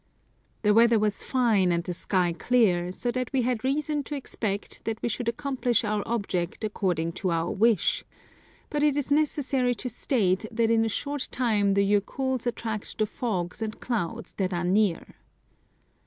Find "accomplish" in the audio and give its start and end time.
5.29-5.83